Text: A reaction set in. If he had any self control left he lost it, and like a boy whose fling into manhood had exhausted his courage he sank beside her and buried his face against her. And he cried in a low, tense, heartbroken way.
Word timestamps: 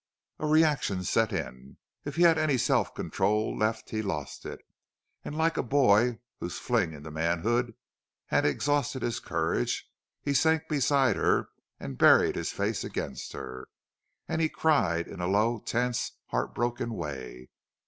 A 0.39 0.47
reaction 0.47 1.03
set 1.03 1.31
in. 1.31 1.77
If 2.05 2.15
he 2.15 2.23
had 2.23 2.39
any 2.39 2.57
self 2.57 2.95
control 2.95 3.55
left 3.55 3.91
he 3.91 4.01
lost 4.01 4.47
it, 4.47 4.59
and 5.23 5.37
like 5.37 5.57
a 5.57 5.61
boy 5.61 6.17
whose 6.39 6.57
fling 6.57 6.91
into 6.91 7.11
manhood 7.11 7.75
had 8.25 8.43
exhausted 8.43 9.03
his 9.03 9.19
courage 9.19 9.87
he 10.19 10.33
sank 10.33 10.67
beside 10.67 11.17
her 11.17 11.49
and 11.79 11.99
buried 11.99 12.35
his 12.35 12.51
face 12.51 12.83
against 12.83 13.33
her. 13.33 13.67
And 14.27 14.41
he 14.41 14.49
cried 14.49 15.07
in 15.07 15.21
a 15.21 15.27
low, 15.27 15.59
tense, 15.59 16.13
heartbroken 16.29 16.95
way. 16.95 17.49